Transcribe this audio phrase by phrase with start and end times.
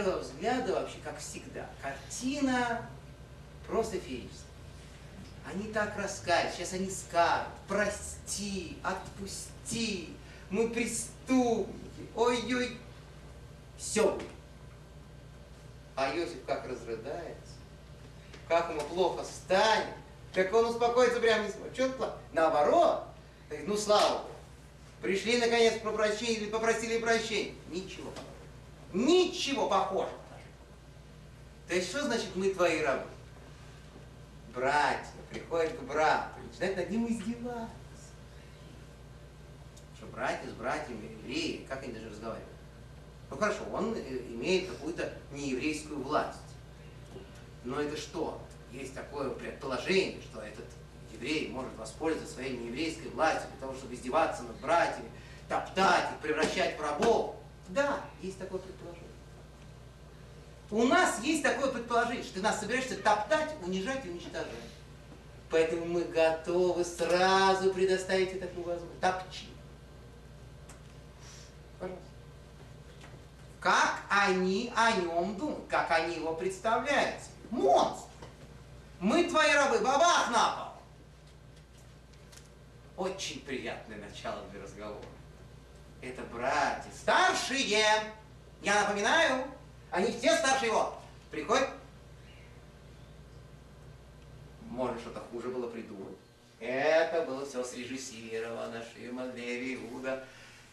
[0.00, 2.88] первого взгляда вообще, как всегда, картина
[3.66, 4.46] просто феерическая.
[5.44, 10.10] Они так раскались, сейчас они скажут, прости, отпусти,
[10.50, 12.78] мы преступники, ой-ой,
[13.76, 14.16] все.
[15.96, 17.54] А Иосиф как разрыдается,
[18.46, 19.96] как ему плохо станет,
[20.32, 21.74] как он успокоится прямо не сможет.
[21.74, 23.02] Что то Наоборот,
[23.66, 24.30] ну слава Богу,
[25.02, 27.54] пришли наконец по прощению или попросили прощения.
[27.72, 28.12] Ничего
[28.92, 30.18] Ничего похожего.
[31.68, 33.06] То есть что значит мы твои рабы?
[34.54, 37.68] Братья приходят к брату, начинают над ним издеваться.
[39.96, 42.48] Что братья с братьями, евреи, как они даже разговаривают?
[43.30, 46.38] Ну хорошо, он э, имеет какую-то нееврейскую власть.
[47.64, 48.40] Но это что?
[48.72, 50.64] Есть такое предположение, что этот
[51.12, 55.10] еврей может воспользоваться своей нееврейской властью для того, чтобы издеваться над братьями,
[55.48, 57.36] топтать их, превращать в рабов.
[57.68, 58.77] Да, есть такое предположение.
[60.70, 64.46] У нас есть такое предположение, что ты нас собираешься топтать, унижать и уничтожать.
[65.50, 69.00] Поэтому мы готовы сразу предоставить тебе такую возможность.
[69.00, 69.46] Топчи.
[71.78, 72.04] Пожалуйста.
[73.60, 77.16] Как они о нем думают, как они его представляют.
[77.50, 78.08] Монстр.
[79.00, 80.50] Мы твои рабы, бабах на
[82.96, 83.06] пол.
[83.06, 85.00] Очень приятное начало для разговора.
[86.02, 87.64] Это братья, старшие.
[88.60, 89.44] Я напоминаю,
[89.90, 90.94] они все старше его.
[91.30, 91.68] Приходят.
[94.62, 96.16] Может, что-то хуже было придумать.
[96.60, 100.24] Это было все срежиссировано, Шимон, Леви, Иуда.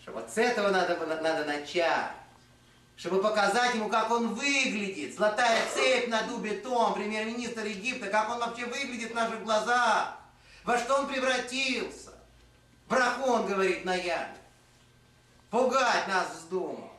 [0.01, 2.11] Что вот с этого надо, надо начать.
[2.97, 5.15] Чтобы показать ему, как он выглядит.
[5.15, 10.17] Золотая цепь на дубе том, премьер-министр Египта, как он вообще выглядит в наших глазах.
[10.63, 12.13] Во что он превратился.
[12.87, 14.37] Брахон говорит на яме.
[15.49, 16.94] Пугать нас вздумал.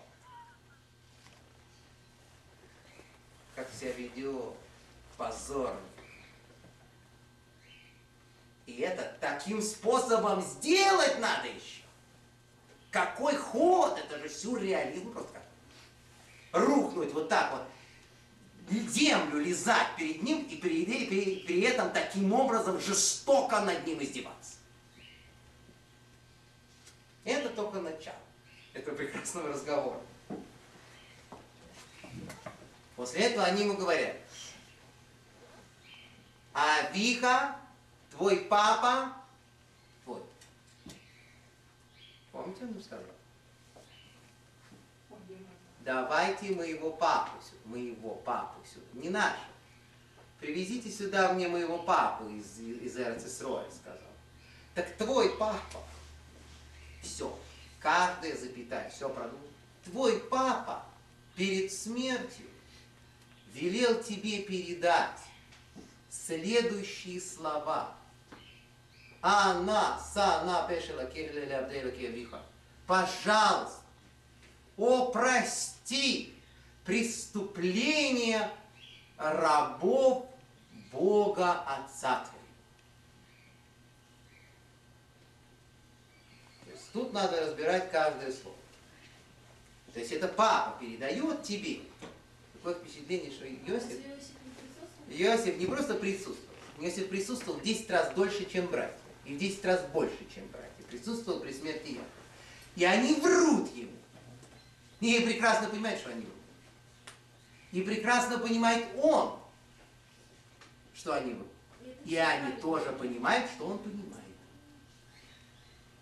[3.56, 4.54] Как себя ведет.
[5.16, 5.80] Позорно.
[8.66, 11.82] И это таким способом сделать надо еще.
[12.90, 13.98] Какой ход?
[13.98, 15.42] Это же сюрреализм просто.
[16.52, 17.62] Рухнуть вот так вот
[18.70, 24.56] землю лизать перед ним и при, при, при этом таким образом жестоко над ним издеваться.
[27.24, 28.16] Это только начало
[28.72, 30.00] этого прекрасного разговора.
[32.96, 34.16] После этого они ему говорят,
[36.54, 37.60] а Виха,
[38.10, 39.12] твой папа,
[40.02, 40.22] твой.
[42.32, 43.04] Помните, он сказал?
[45.80, 49.36] Давайте моего папу сюда, моего папу сюда, не наш.
[50.40, 54.00] Привезите сюда мне моего папу из, из Эрцисроя, сказал.
[54.74, 55.82] Так твой папа,
[57.02, 57.38] все,
[57.78, 59.46] каждая запятая, все продумано.
[59.84, 60.82] Твой папа
[61.36, 62.46] перед смертью
[63.56, 65.18] велел тебе передать
[66.10, 67.94] следующие слова.
[69.22, 72.42] Она, са, на, пешила, кехлеля, абдейла, кевиха.
[72.86, 73.80] Пожалуйста,
[74.76, 76.34] о, прости
[76.84, 78.50] преступление
[79.16, 80.26] рабов
[80.92, 82.36] Бога Отца Твоего.
[86.92, 88.56] Тут надо разбирать каждое слово.
[89.92, 91.80] То есть это папа передает тебе.
[92.66, 94.00] Такое впечатление, что Иосиф...
[95.08, 96.50] Иосиф не просто присутствовал.
[96.80, 98.98] Иосиф присутствовал в 10 раз дольше, чем братья.
[99.24, 100.72] И в 10 раз больше, чем братья.
[100.90, 102.08] Присутствовал при смерти Якова.
[102.74, 103.92] И они врут ему.
[104.98, 106.34] И прекрасно понимают, что они врут.
[107.70, 109.38] И прекрасно понимает он,
[110.92, 111.46] что они врут.
[112.04, 114.24] И они тоже понимают, что он понимает.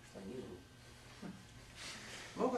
[0.09, 0.59] Что они врут.
[2.37, 2.49] Ну,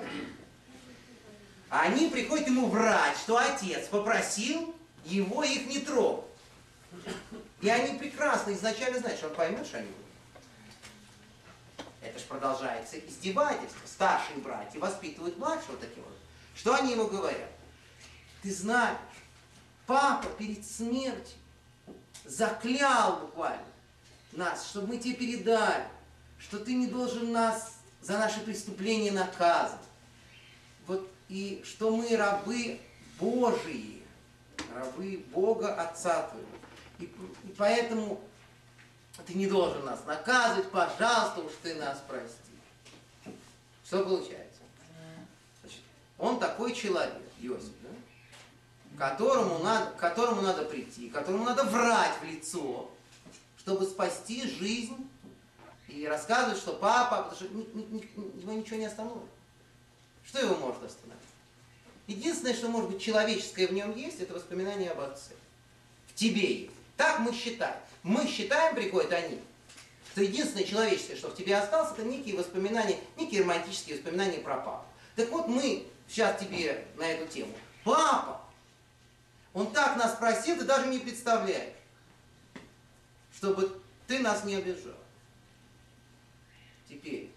[1.69, 4.73] они приходят ему врать, что отец попросил
[5.05, 6.25] его их не трогать.
[7.61, 10.05] И они прекрасно изначально знают, что он поймет, что они будут.
[12.01, 13.85] Это же продолжается издевательство.
[13.85, 16.17] Старшие братья воспитывают младшего таким вот.
[16.55, 17.51] Что они ему говорят?
[18.43, 18.97] Ты знаешь,
[19.85, 21.37] папа перед смертью
[22.23, 23.65] заклял буквально
[24.31, 25.85] нас, чтобы мы тебе передали,
[26.37, 29.79] что ты не должен нас за наши преступления наказан.
[31.29, 32.79] И что мы рабы
[33.19, 34.03] Божии,
[34.73, 36.47] рабы Бога Отца Твоего.
[36.99, 38.21] И, и поэтому
[39.25, 43.35] ты не должен нас наказывать, пожалуйста, уж ты нас прости.
[43.85, 44.61] Что получается?
[45.61, 45.81] Значит,
[46.17, 47.89] он такой человек, Иосиф, да?
[48.97, 52.89] которому, надо, которому надо прийти, которому надо врать в лицо,
[53.59, 55.09] чтобы спасти жизнь
[55.87, 59.29] и рассказывать, что папа, потому что его ничего не остановит.
[60.27, 61.17] Что его может остановить?
[62.05, 65.33] Единственное, что может быть человеческое в нем есть, это воспоминание об отце.
[66.07, 66.71] В тебе есть.
[66.95, 67.77] Так мы считаем.
[68.03, 69.39] Мы считаем, приходят они,
[70.11, 74.85] что единственное человеческое, что в тебе осталось, это некие воспоминания, некие романтические воспоминания про папу.
[75.15, 77.53] Так вот мы сейчас тебе на эту тему.
[77.83, 78.41] Папа,
[79.53, 81.73] он так нас просил, ты даже не представляешь,
[83.35, 84.93] чтобы ты нас не обижал.
[86.87, 87.31] Теперь,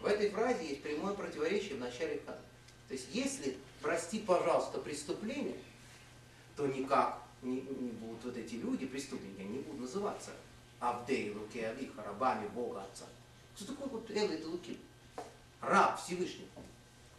[0.00, 2.38] в этой фразе есть прямое противоречие в начале хана.
[2.88, 5.56] То есть, если прости, пожалуйста, преступление,
[6.56, 10.30] то никак не, не будут вот эти люди, преступники, они не будут называться
[10.80, 13.04] Авдей, Луки, Авиха, рабами Бога Отца.
[13.56, 14.78] Что такое вот Элла и Луки?
[15.60, 16.48] Раб Всевышнего.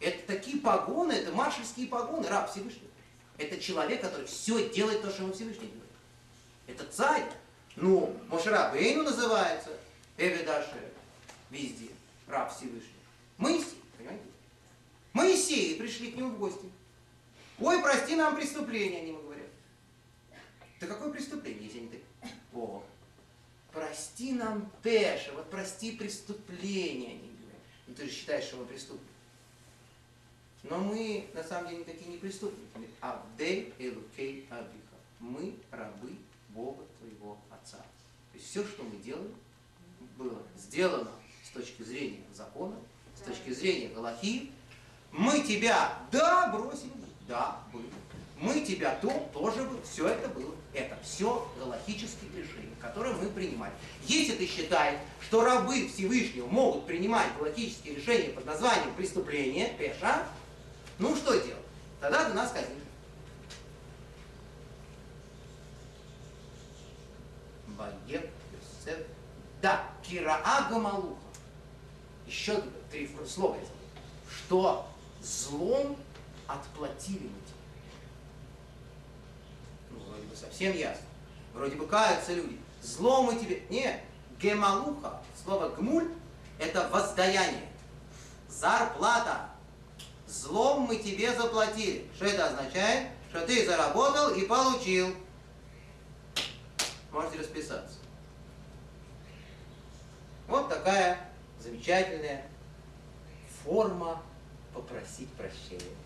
[0.00, 2.90] Это такие погоны, это маршальские погоны, раб Всевышнего.
[3.38, 5.82] Это человек, который все делает то, что ему Всевышний делает.
[6.66, 7.30] Это царь.
[7.76, 9.70] Ну, Мошераб Эйну называется,
[10.18, 10.92] Эвидаше,
[11.50, 11.88] везде,
[12.32, 12.98] раб Всевышнего.
[13.36, 14.24] Моисей, понимаете?
[15.12, 16.66] Моисеи пришли к нему в гости.
[17.60, 19.46] Ой, прости нам преступление, они ему говорят.
[20.80, 22.00] Да какое преступление, если не ты?
[22.54, 22.82] О,
[23.72, 27.60] прости нам Пеша, вот прости преступление, они говорят.
[27.86, 29.12] Ну ты же считаешь, что мы преступники.
[30.64, 32.88] Но мы на самом деле такие не преступники.
[33.00, 34.96] Авдей Элукей Абиха.
[35.20, 36.16] Мы рабы
[36.48, 37.78] Бога твоего Отца.
[37.78, 39.34] То есть все, что мы делаем,
[40.16, 41.10] было сделано
[41.52, 42.76] с точки зрения закона,
[43.16, 44.50] с точки зрения Галахи.
[45.10, 46.92] Мы тебя, да, бросили,
[47.28, 47.86] да, были.
[48.40, 49.80] Мы тебя то, тоже было.
[49.82, 50.54] Все это было.
[50.72, 53.72] Это все галахические решения, которые мы принимали.
[54.06, 60.26] Если ты считаешь, что рабы Всевышнего могут принимать галахические решения под названием преступление, пеша,
[60.98, 61.62] ну что делать?
[62.00, 62.78] Тогда ты нас казнишь.
[67.66, 69.06] Багет Йосеф.
[69.60, 71.21] Да, Кираа Гамалуха.
[72.32, 73.58] Еще три слова.
[74.26, 74.88] Что
[75.20, 75.98] злом
[76.46, 77.60] отплатили мы тебе.
[79.90, 81.04] Ну, вроде бы совсем ясно.
[81.52, 82.58] Вроде бы каются люди.
[82.80, 83.62] Злом мы тебе...
[83.68, 84.00] Нет,
[84.40, 86.08] гемалуха, слово гмуль,
[86.58, 87.68] это воздаяние.
[88.48, 89.50] Зарплата.
[90.26, 92.08] Злом мы тебе заплатили.
[92.16, 93.10] Что это означает?
[93.28, 95.14] Что ты заработал и получил.
[97.10, 97.98] Можете расписаться.
[100.48, 101.31] Вот такая
[101.62, 102.44] замечательная
[103.64, 104.20] форма
[104.74, 105.96] попросить прощения.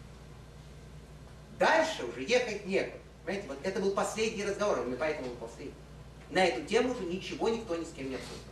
[1.59, 2.99] Дальше уже ехать некуда.
[3.25, 5.75] Понимаете, вот это был последний разговор, именно поэтому был последний.
[6.31, 8.45] На эту тему уже ничего никто ни с кем не обсуждал.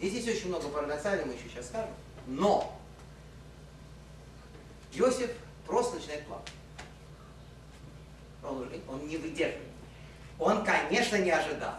[0.00, 1.90] И здесь очень много парадоксального, мы еще сейчас скажем.
[2.26, 2.76] Но
[4.94, 5.30] Иосиф
[5.66, 6.52] просто начинает плакать.
[8.42, 9.68] Он, уже, он не выдерживает.
[10.38, 11.74] Он, конечно, не ожидал.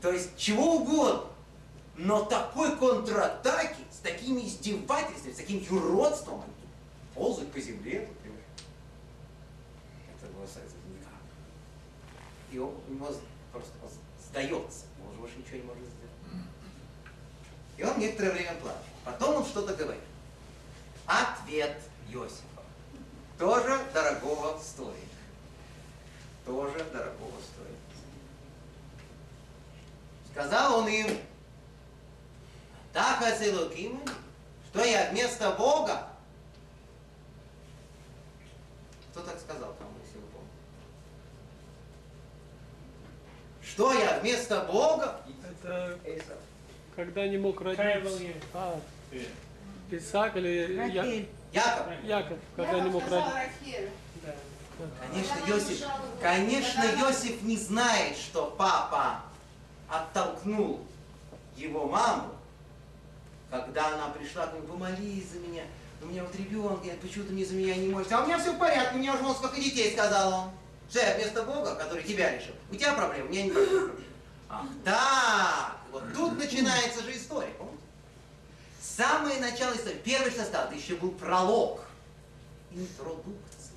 [0.00, 1.24] То есть чего угодно.
[1.98, 6.44] Но такой контратаки, с такими издевательствами, с таким юродством,
[7.12, 8.40] ползать по земле, например.
[10.16, 11.12] Это было никак.
[12.52, 13.08] И он, у него
[13.50, 13.72] просто
[14.30, 16.46] сдается, он уже больше ничего не может сделать.
[17.76, 18.80] И он некоторое время плачет.
[19.04, 20.02] Потом он что-то говорит.
[21.04, 21.80] Ответ
[22.10, 22.62] Иосифа
[23.38, 24.94] тоже дорогого стоит.
[26.46, 27.76] Тоже дорогого стоит.
[30.30, 31.08] Сказал он им,
[32.92, 34.00] так Асилуким,
[34.70, 36.08] что я вместо Бога.
[39.10, 40.54] Кто так сказал там, если вы помните?
[43.62, 45.20] Что я вместо Бога?
[46.04, 46.38] Это
[46.98, 48.10] когда не мог родиться.
[48.52, 48.80] А,
[49.90, 51.04] Исаак или Я-.
[51.52, 51.86] Яков.
[52.02, 53.32] Яков, когда Я не мог родиться.
[55.00, 59.22] Конечно, в конечно, Иосиф не знает, что папа
[59.88, 60.80] оттолкнул
[61.56, 62.30] его маму,
[63.50, 65.62] когда она пришла нему, помолись за меня,
[66.02, 68.12] у меня вот ребенок, я почему ты мне за меня не можешь?
[68.12, 70.50] А у меня все в порядке, у меня уже вон сколько детей, сказал он.
[70.90, 72.54] Я вместо Бога, который тебя решил?
[72.70, 73.92] У тебя проблемы, у меня не проблемы.
[74.48, 77.82] Ах, так, вот тут начинается же история, помните?
[78.80, 81.80] Самое начало истории, первое, что стало, это еще был пролог,
[82.70, 83.72] интродукция.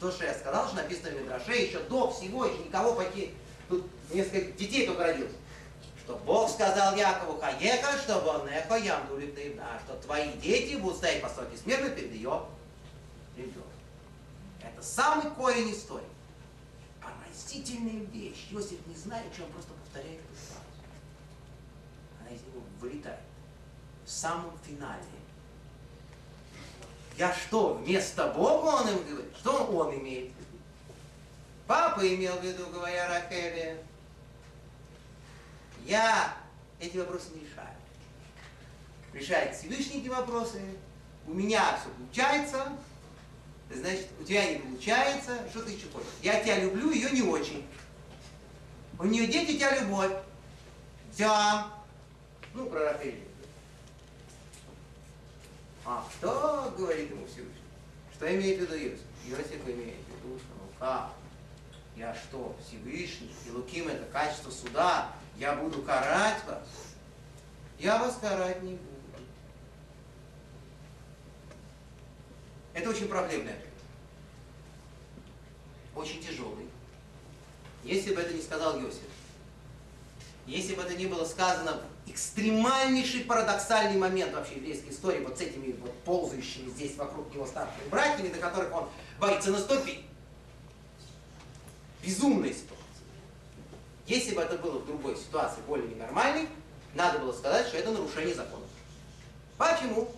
[0.00, 3.32] То, что я сказал, что написано в Мидраше, еще до всего, еще никого почти,
[3.68, 5.32] тут несколько детей только родилось.
[6.08, 9.20] Что Бог сказал Якову Хаека, чтобы он эхо ямду
[9.60, 12.46] а что твои дети будут стоять по стойке смерти перед ее
[13.36, 13.62] ребенком.
[14.62, 16.06] Это самый корень истории.
[17.02, 18.46] Поразительная вещь.
[18.50, 20.62] Иосиф не знает, что он просто повторяет эту фразу.
[22.22, 23.20] Она из него вылетает.
[24.06, 25.02] В самом финале.
[27.18, 29.36] Я что, вместо Бога он им говорит?
[29.36, 30.32] Что он имеет?
[31.66, 33.84] Папа имел в виду, говоря Рахеле.
[35.88, 36.36] Я
[36.78, 37.74] эти вопросы не решаю.
[39.14, 40.60] Решает Всевышний эти вопросы.
[41.26, 42.72] у меня все получается,
[43.70, 46.08] значит, у тебя не получается, что ты еще хочешь?
[46.22, 47.66] Я тебя люблю, ее не очень.
[48.98, 50.12] У нее дети, у тебя любовь.
[51.16, 51.72] Да.
[52.52, 53.24] Ну, про Рафаэля.
[55.86, 57.54] А что говорит ему Всевышний?
[58.14, 59.06] Что имеет в виду Иосиф?
[59.26, 61.12] Иосиф имеет в виду, что ну как?
[61.96, 63.34] Я что, Всевышний?
[63.46, 65.12] И Луким это качество суда.
[65.38, 66.66] Я буду карать вас.
[67.78, 68.98] Я вас карать не буду.
[72.74, 73.66] Это очень проблемный ответ.
[75.94, 76.66] Очень тяжелый.
[77.84, 79.02] Если бы это не сказал Иосиф,
[80.46, 85.40] если бы это не было сказано в экстремальнейший парадоксальный момент вообще еврейской истории, вот с
[85.40, 88.88] этими вот ползающими здесь вокруг него старшими братьями, на которых он
[89.20, 90.00] боится наступить.
[92.02, 92.77] Безумная ситуация.
[94.08, 96.48] Если бы это было в другой ситуации, более ненормальной,
[96.94, 98.64] надо было сказать, что это нарушение закона.
[99.58, 100.10] Почему?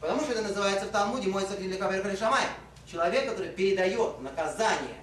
[0.00, 2.46] Потому что это называется в Талмуде мой для Каверхали Шамай.
[2.90, 4.96] Человек, который передает наказание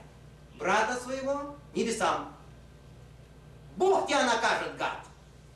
[0.58, 2.34] брата своего небесам.
[3.78, 5.06] Бог тебя накажет, гад.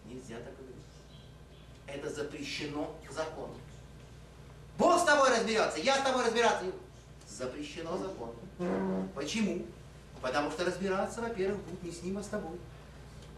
[0.06, 0.76] Нельзя так говорить.
[1.88, 3.58] Это запрещено законом.
[4.78, 6.84] Бог с тобой разберется, я с тобой разбираться не буду.
[7.28, 9.10] Запрещено законом.
[9.16, 9.66] Почему?
[10.22, 12.60] Потому что разбираться, во-первых, будет не с ним, а с тобой.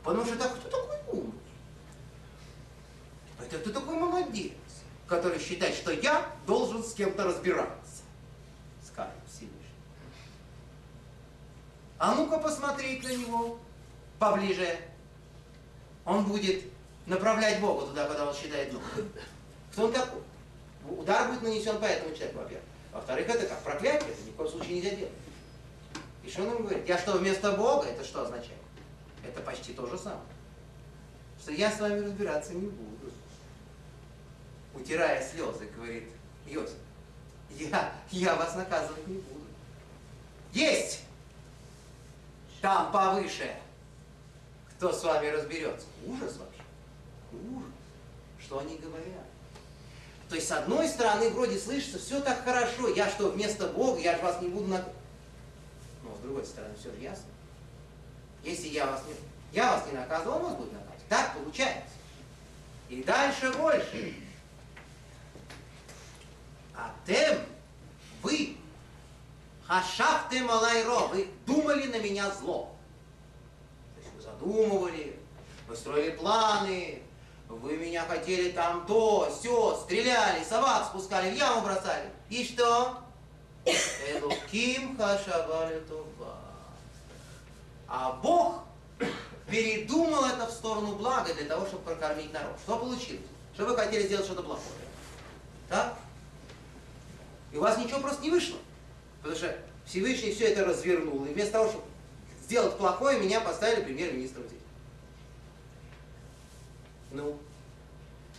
[0.07, 1.33] Потому что так, кто такой умный?
[3.41, 4.53] Это ты такой молодец
[5.05, 8.03] который считает, что я должен с кем-то разбираться,
[8.85, 9.51] скажет Всевышний.
[11.97, 13.59] А ну-ка посмотри на него
[14.17, 14.77] поближе.
[16.05, 16.63] Он будет
[17.05, 19.11] направлять Бога туда, куда он считает нужным.
[19.73, 20.21] Кто он такой?
[20.89, 22.65] Удар будет нанесен по этому человеку, во-первых.
[22.93, 25.13] Во-вторых, это как проклятие, это ни в коем случае нельзя делать.
[26.23, 26.87] И что он ему говорит?
[26.87, 27.87] Я что, вместо Бога?
[27.87, 28.66] Это что означает?
[29.27, 30.21] Это почти то же самое.
[31.41, 32.97] Что я с вами разбираться не буду
[34.79, 36.09] утирая слезы, говорит
[36.45, 36.75] Йосиф,
[37.51, 39.45] я, я вас наказывать не буду.
[40.53, 41.01] Есть!
[42.61, 43.55] Там повыше.
[44.71, 45.87] Кто с вами разберется?
[46.05, 46.63] Ужас вообще.
[47.33, 47.71] Ужас.
[48.39, 49.25] Что они говорят?
[50.29, 54.17] То есть, с одной стороны, вроде слышится, все так хорошо, я что, вместо Бога, я
[54.17, 54.95] же вас не буду наказывать.
[56.03, 57.25] Но с другой стороны, все же ясно.
[58.43, 59.15] Если я вас не,
[59.57, 61.07] я вас не наказывал, он вас будет наказывать.
[61.09, 61.93] Так получается.
[62.89, 64.15] И дальше больше.
[66.75, 67.39] А тем,
[68.21, 68.57] вы,
[69.65, 72.75] хашафтем алайро, вы думали на меня зло.
[73.95, 75.19] То есть вы задумывали,
[75.67, 77.01] вы строили планы,
[77.49, 82.09] вы меня хотели там то, все, стреляли, собак спускали, в яму бросали.
[82.29, 82.99] И что?
[83.65, 86.06] Элуким хашавали това.
[87.87, 88.63] А Бог
[89.49, 92.57] передумал это в сторону блага для того, чтобы прокормить народ.
[92.63, 93.25] Что получилось?
[93.53, 94.67] Что вы хотели сделать что-то плохое?
[95.69, 95.97] Так?
[97.51, 98.57] И у вас ничего просто не вышло.
[99.21, 101.25] Потому что Всевышний все это развернул.
[101.25, 101.85] И вместо того, чтобы
[102.43, 104.59] сделать плохое, меня поставили премьер-министром здесь.
[107.11, 107.39] Ну,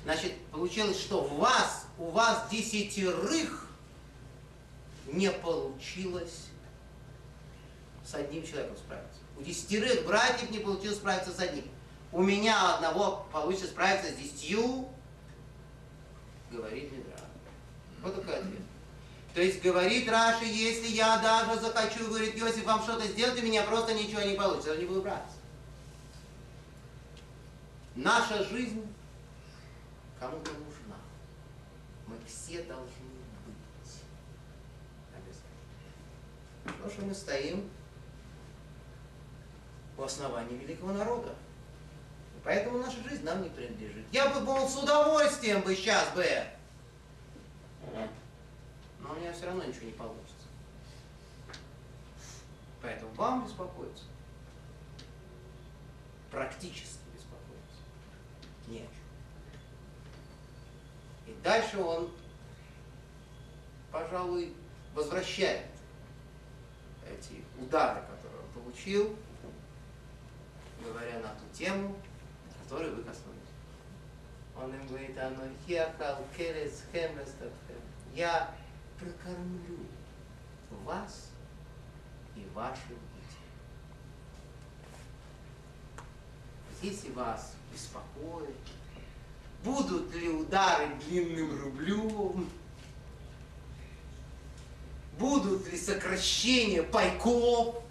[0.05, 3.67] значит, получилось, что у вас, у вас десятерых
[5.07, 6.45] не получилось
[8.05, 9.18] с одним человеком справиться.
[9.39, 11.65] У десятерых братьев не получилось справиться с одним.
[12.11, 14.89] У меня одного получится справиться с десятью,
[16.51, 17.21] говорит Медра.
[18.03, 18.63] Вот такой ответ.
[19.35, 23.63] То есть говорит Раши, если я даже захочу, говорит Иосиф, вам что-то сделать, у меня
[23.63, 25.37] просто ничего не получится, я не буду браться.
[27.95, 28.85] Наша жизнь
[30.19, 30.97] кому-то нужна.
[32.07, 32.87] Мы все должны
[33.47, 34.03] быть.
[36.65, 37.71] Потому что мы стоим
[39.99, 41.35] у основания великого народа.
[42.37, 44.07] И поэтому наша жизнь нам не принадлежит.
[44.13, 46.25] Я бы был с удовольствием бы сейчас бы
[49.01, 50.35] но у меня все равно ничего не получится.
[52.83, 54.05] Поэтому вам беспокоиться.
[56.31, 57.81] Практически беспокоиться.
[58.67, 58.89] Нет.
[61.27, 62.11] И дальше он,
[63.91, 64.55] пожалуй,
[64.95, 65.67] возвращает
[67.09, 69.17] эти удары, которые он получил,
[70.85, 71.97] говоря на ту тему,
[72.63, 73.39] которой вы коснулись.
[74.57, 75.17] Он им говорит,
[78.15, 78.55] Я
[78.99, 79.79] прокормлю
[80.85, 81.31] вас
[82.35, 83.39] и ваших детей.
[86.83, 88.57] Если вас беспокоит,
[89.63, 92.49] будут ли удары длинным рублем,
[95.19, 97.83] будут ли сокращения пайков,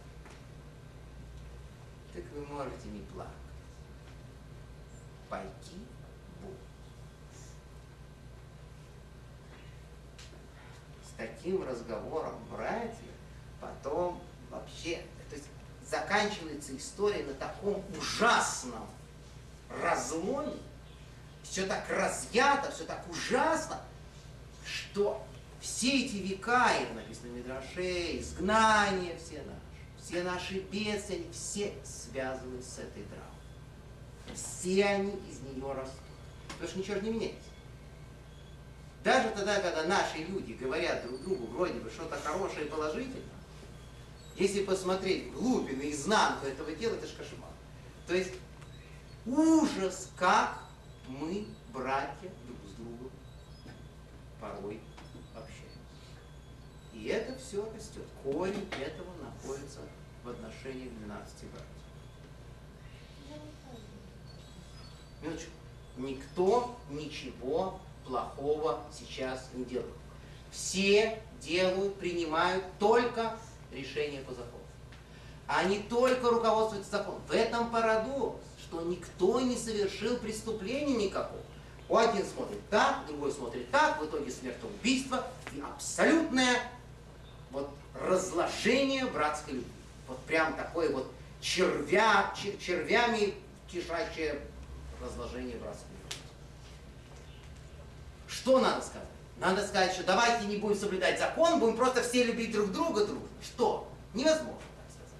[2.57, 3.33] можете не плакать.
[5.29, 5.77] Пайки
[11.17, 12.93] таким разговором братья
[13.59, 14.21] потом
[14.51, 15.47] вообще, то есть
[15.85, 18.87] заканчивается история на таком ужасном
[19.81, 20.53] разломе,
[21.43, 23.81] все так разъято, все так ужасно,
[24.65, 25.25] что
[25.59, 29.66] все эти века, и написано Мидрашей, изгнание все наши,
[30.07, 34.33] все наши бедствия, они все связаны с этой драмой.
[34.33, 35.99] Все они из нее растут.
[36.47, 37.49] Потому что ничего же не меняется.
[39.03, 43.21] Даже тогда, когда наши люди говорят друг другу вроде бы что-то хорошее и положительное,
[44.37, 47.49] если посмотреть вглубь и наизнанку этого дела, это же кошмар.
[48.05, 48.33] То есть
[49.25, 50.63] ужас, как
[51.07, 53.11] мы, братья, друг с другом
[54.39, 54.79] порой
[55.33, 55.79] общаемся.
[56.93, 58.05] И это все растет.
[58.23, 59.81] Корень этого находится
[60.27, 61.67] в отношении 12 братьев.
[65.21, 65.51] Минуточку.
[65.97, 69.95] Никто ничего плохого сейчас не делают.
[70.51, 73.37] Все делают, принимают только
[73.71, 74.63] решения по закону.
[75.47, 77.21] Они только руководствуются законом.
[77.27, 81.41] В этом парадокс, что никто не совершил преступления никакого.
[81.89, 86.69] Один смотрит так, другой смотрит так, в итоге смертоубийство и абсолютное
[87.51, 89.76] вот разложение братской любви.
[90.07, 91.11] Вот прям такое вот
[91.41, 93.33] червя, чер, червями
[93.69, 94.39] кишащее
[95.01, 95.69] разложение любви.
[98.27, 99.07] Что надо сказать?
[99.39, 103.27] Надо сказать, что давайте не будем соблюдать закон, будем просто все любить друг друга дружно.
[103.41, 103.91] Что?
[104.13, 105.13] Невозможно так сказать.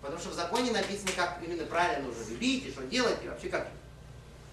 [0.00, 3.48] Потому что в законе написано, как именно правильно нужно любить, и что делать, и вообще
[3.48, 3.68] как.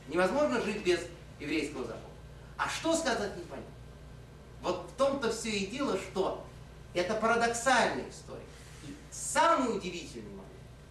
[0.07, 0.99] Невозможно жить без
[1.39, 2.03] еврейского закона.
[2.57, 3.71] А что сказать не понятно.
[4.61, 6.45] Вот в том-то все и дело, что
[6.93, 8.43] это парадоксальная история.
[9.13, 10.47] И самый удивительный момент,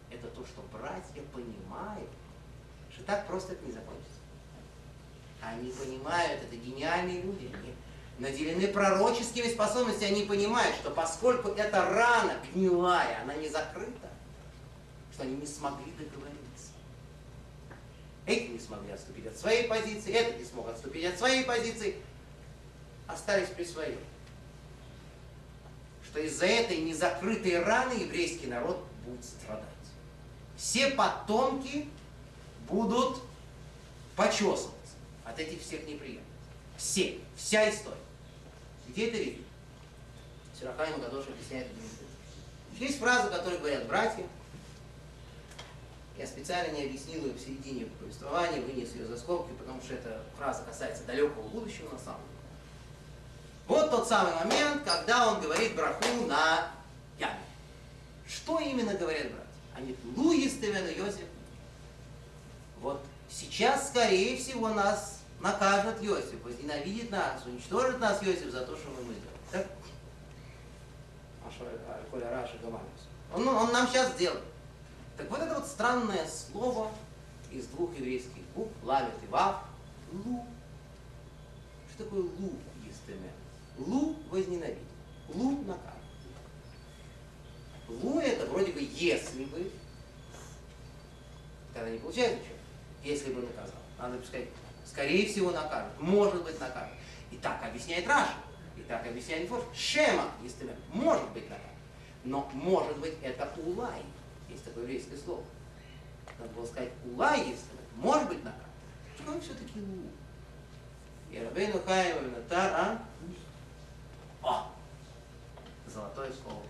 [0.09, 2.09] это то, что братья понимают,
[2.93, 4.21] что так просто это не закончится.
[5.41, 7.75] Они понимают, это гениальные люди, они
[8.19, 14.09] наделены пророческими способностями, они понимают, что поскольку эта рана гнилая, она не закрыта,
[15.12, 16.73] что они не смогли договориться.
[18.25, 21.96] Эти не смогли отступить от своей позиции, этот не смог отступить от своей позиции,
[23.09, 23.99] остались при своей.
[26.12, 29.64] Что из-за этой незакрытой раны еврейский народ будет страдать.
[30.59, 31.88] Все потомки
[32.68, 33.22] будут
[34.14, 34.68] почесываться
[35.25, 36.22] от этих всех неприятностей.
[36.77, 37.96] Все, вся история.
[38.88, 39.44] Где это видно?
[40.61, 41.68] Сирахайма Гадош объясняет.
[42.79, 44.27] Есть фразы, которые говорят братья.
[46.18, 50.22] Я специально не объяснил ее в середине повествования, вынес ее за скобки, потому что эта
[50.37, 52.32] фраза касается далекого будущего на самом деле.
[53.66, 56.68] Вот тот самый момент, когда он говорит браху на
[57.18, 57.38] яме.
[58.27, 59.46] Что именно говорят братья?
[59.75, 61.27] Они Луи Стевена Йосиф.
[62.81, 68.88] Вот сейчас, скорее всего, нас накажет Йосиф, возненавидит нас, уничтожит нас Йосиф за то, что
[68.90, 69.38] мы ему сделали.
[69.53, 69.66] Так?
[72.11, 72.87] Коля Раша Гамалис.
[73.35, 74.44] Он, он нам сейчас сделает.
[75.16, 76.90] Так вот это вот странное слово
[77.51, 79.64] из двух еврейских букв, ламет и вав,
[80.12, 80.46] лу.
[81.94, 82.59] Что такое лу?
[83.87, 84.79] Лу возненавидит,
[85.29, 85.99] лу накажет.
[87.88, 89.71] Лу это вроде бы если бы,
[91.75, 92.57] тогда не получается ничего,
[93.03, 93.81] если бы наказал.
[93.99, 94.49] Надо сказать,
[94.87, 96.95] скорее всего накажет, может быть накажет.
[97.31, 98.35] И так объясняет Раша,
[98.77, 99.64] и так объясняет Форш.
[99.75, 101.66] Шема, если может быть накажет.
[102.25, 104.03] Но может быть это улай,
[104.49, 105.42] есть такое еврейское слово.
[106.38, 107.66] Надо было сказать улай, если
[107.97, 108.66] может быть накажет.
[109.16, 110.09] Что все-таки лу?
[111.33, 113.03] И Рабейну Хаим Натар, а?
[114.42, 114.66] О!
[115.87, 116.62] Золотое слово.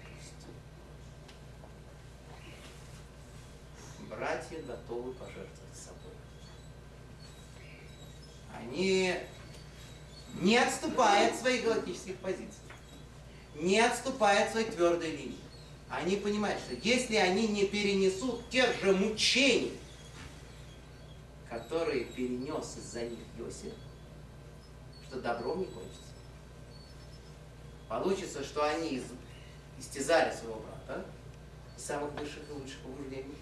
[4.10, 6.12] Братья готовы пожертвовать собой.
[8.54, 9.16] Они
[10.40, 12.60] не отступают от своих галактических позиций,
[13.54, 15.38] не отступают от своей твердой линии.
[15.88, 19.78] Они понимают, что если они не перенесут тех же мучений,
[21.48, 23.74] которые перенес из-за них Йосиф,
[25.06, 26.01] что добром не кончится.
[27.92, 29.02] Получится, что они
[29.78, 31.04] истязали своего брата
[31.76, 33.36] из самых высших и лучших побуждений,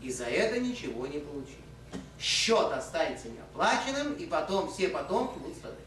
[0.00, 1.58] и за это ничего не получили.
[2.18, 5.80] Счет останется неоплаченным, и потом все потомки будут страдать.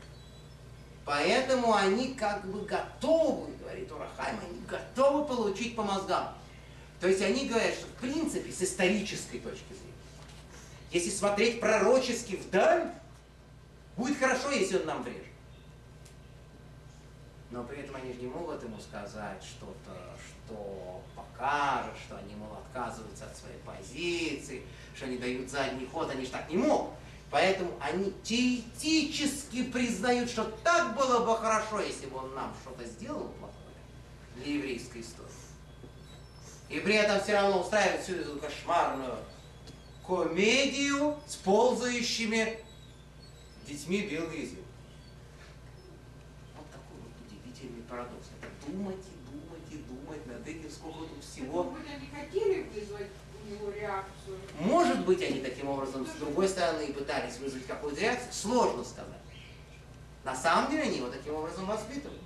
[1.05, 6.35] Поэтому они как бы готовы, говорит Урахайм, они готовы получить по мозгам.
[6.99, 9.93] То есть они говорят, что в принципе с исторической точки зрения,
[10.91, 12.91] если смотреть пророчески вдаль,
[13.95, 15.23] будет хорошо, если он нам врежет.
[17.49, 22.53] Но при этом они же не могут ему сказать что-то, что покажет, что они, мол,
[22.53, 24.63] отказываются от своей позиции,
[24.95, 26.93] что они дают задний ход, они же так не могут.
[27.29, 33.29] Поэтому они теоретически признают, что так было бы хорошо, если бы он нам что-то сделал
[33.39, 33.53] плохое
[34.35, 35.27] для еврейской истории.
[36.69, 39.17] И при этом все равно устраивают всю эту кошмарную
[40.05, 42.59] комедию с ползающими
[43.67, 44.59] детьми белых язык.
[46.55, 48.27] Вот такой вот удивительный парадокс.
[48.41, 51.63] Это думать и думать и думать над этим, сколько тут всего.
[51.63, 53.07] Может быть, они хотели вызвать
[53.43, 54.37] у него реакцию?
[54.59, 58.33] Может быть, они таким образом, с другой стороны, пытались вызвать какую-то реакцию.
[58.33, 59.21] Сложно сказать.
[60.23, 62.21] На самом деле они его таким образом воспитывают.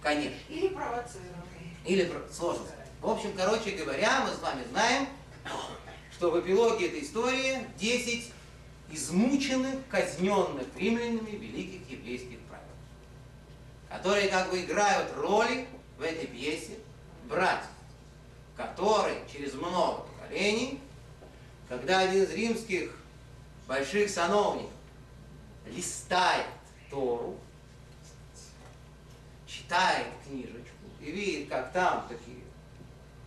[0.00, 0.38] Конечно.
[0.48, 1.34] Или провоцировали?
[1.84, 2.88] Или сложно сказать.
[3.00, 5.08] В общем, короче говоря, мы с вами знаем,
[6.12, 8.32] что в эпилоге этой истории 10
[8.90, 12.37] измученных, казненных римлянами великих еврейских
[13.88, 16.78] которые как бы играют роли в этой пьесе
[17.28, 17.68] братьев,
[18.56, 20.80] которые через много поколений,
[21.68, 22.96] когда один из римских
[23.66, 24.72] больших сановников
[25.66, 26.46] листает
[26.90, 27.36] Тору,
[29.46, 32.42] читает книжечку и видит, как там такие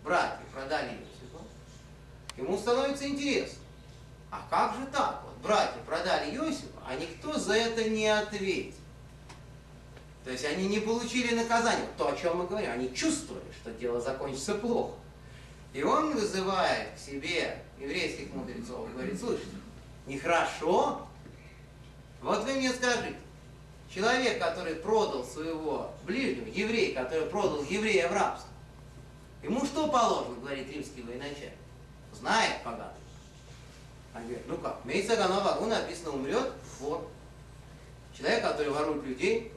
[0.04, 1.44] братья продали Иосифа,
[2.38, 3.60] ему становится интересно.
[4.32, 5.22] А как же так?
[5.26, 8.81] Вот братья продали Иосифа, а никто за это не ответил.
[10.24, 11.88] То есть они не получили наказание.
[11.98, 12.72] То, о чем мы говорим.
[12.72, 14.94] Они чувствовали, что дело закончится плохо.
[15.74, 19.56] И он вызывает к себе еврейских мудрецов говорит, слушайте,
[20.06, 21.08] нехорошо.
[22.22, 23.16] Вот вы мне скажите,
[23.94, 28.50] человек, который продал своего ближнего, еврей, который продал еврея в рабство,
[29.42, 31.54] ему что положено, говорит римский военачальник?
[32.14, 33.02] Знает богатый.
[34.14, 37.08] Он говорит, ну как, Мейца Гано Вагу написано, умрет вор.
[38.16, 39.51] Человек, который ворует людей,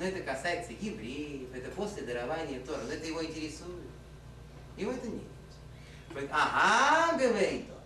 [0.00, 3.84] но это касается евреев, это после дарования Тора, но это его интересует.
[4.78, 6.30] Его это не интересует.
[6.32, 7.76] Ага, говорит он,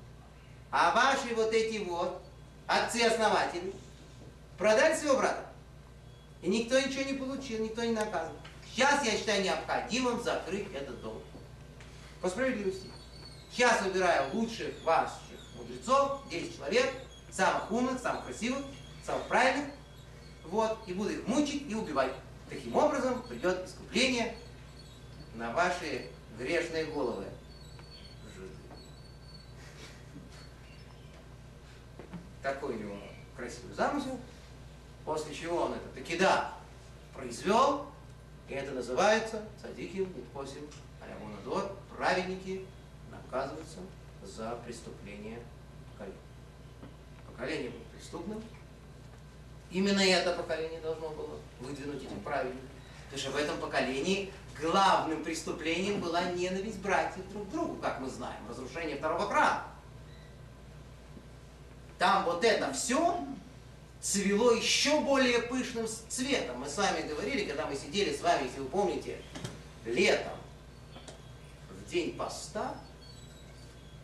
[0.71, 2.23] а ваши вот эти вот
[2.69, 3.75] отцы-основатели
[4.57, 5.45] продали своего брата.
[6.41, 8.37] И никто ничего не получил, никто не наказан.
[8.71, 11.23] Сейчас я считаю необходимым закрыть этот долг.
[12.21, 12.91] По справедливости.
[13.51, 15.19] Сейчас выбираю лучших ваших
[15.57, 16.93] мудрецов, 10 человек,
[17.33, 18.63] самых умных, самых красивых,
[19.05, 19.67] самых правильных,
[20.47, 22.13] вот, и буду их мучить и убивать.
[22.49, 24.37] Таким образом придет искупление
[25.35, 27.25] на ваши грешные головы.
[32.43, 32.97] Такой у него
[33.37, 34.21] красивый замысел,
[35.05, 36.55] после чего он это таки да
[37.15, 37.87] произвел,
[38.49, 40.69] и это называется цадиким Нитхосим
[41.01, 42.67] Алямонадор, праведники
[43.11, 43.79] наказываются
[44.23, 45.41] за преступление
[45.93, 46.19] поколения.
[47.27, 48.43] Поколение было преступным.
[49.75, 52.71] Именно это поколение должно было выдвинуть этих праведников.
[53.07, 58.09] Потому что в этом поколении главным преступлением была ненависть братьев друг к другу, как мы
[58.09, 59.65] знаем, разрушение второго храма.
[61.99, 63.19] Там вот это все
[64.01, 66.61] цвело еще более пышным цветом.
[66.61, 69.21] Мы с вами говорили, когда мы сидели с вами, если вы помните,
[69.85, 70.39] летом,
[71.69, 72.77] в день поста,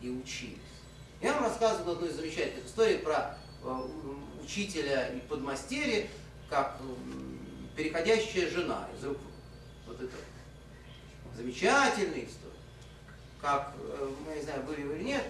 [0.01, 0.57] и учились.
[1.21, 3.87] Я вам рассказывал одну из замечательных историй про э,
[4.43, 6.09] учителя и подмастерье,
[6.49, 6.77] как
[7.75, 9.17] переходящая жена из рук.
[9.87, 10.15] Вот это
[11.35, 12.51] замечательная история.
[13.41, 15.23] Как, э, мы не знаю, были вы или нет,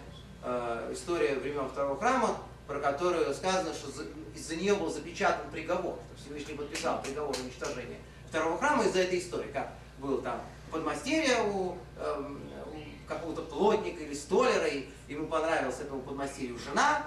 [0.43, 5.99] э, история времен Второго храма, про которую сказано, что за- из-за нее был запечатан приговор,
[6.17, 11.41] что Всевышний подписал приговор на уничтожение Второго храма из-за этой истории, как был там подмастерье
[11.43, 12.41] у, эм,
[12.73, 17.05] у какого-то плотника или столяра, и ему понравилась этому подмастерью жена,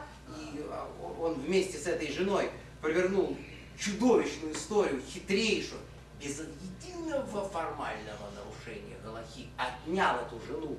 [1.21, 3.37] он вместе с этой женой провернул
[3.79, 5.81] чудовищную историю, хитрейшую,
[6.21, 10.77] без единого формального нарушения Галахи, отнял эту жену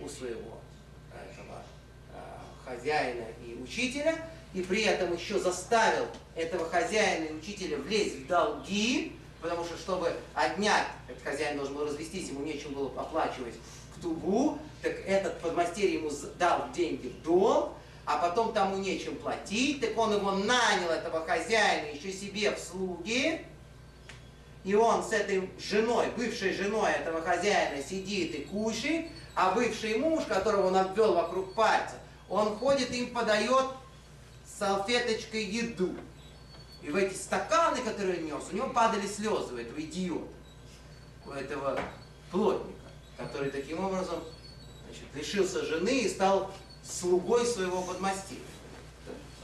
[0.00, 0.60] у своего
[1.10, 1.62] этого
[2.12, 2.18] э,
[2.64, 9.16] хозяина и учителя, и при этом еще заставил этого хозяина и учителя влезть в долги,
[9.40, 13.54] потому что, чтобы отнять, этот хозяин должен был развестись, ему нечем было оплачивать
[13.96, 17.72] в тубу, так этот подмастерье ему дал деньги в долг,
[18.04, 23.44] а потом тому нечем платить, так он его нанял, этого хозяина, еще себе в слуги,
[24.64, 30.24] и он с этой женой, бывшей женой этого хозяина сидит и кушает, а бывший муж,
[30.24, 31.94] которого он обвел вокруг пальца,
[32.28, 33.66] он ходит и им подает
[34.58, 35.94] салфеточкой еду.
[36.82, 40.26] И в эти стаканы, которые он нес, у него падали слезы у этого идиота,
[41.26, 41.78] у этого
[42.30, 44.22] плотника, который таким образом
[44.84, 46.52] значит, лишился жены и стал
[46.82, 48.40] слугой своего подмастерья.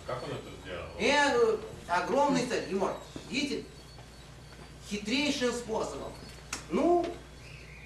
[0.07, 0.87] Как он это сделал?
[0.99, 2.97] И я говорю, огромный цель, Егор,
[3.29, 3.65] видите,
[4.89, 6.13] хитрейшим способом.
[6.71, 7.07] Ну,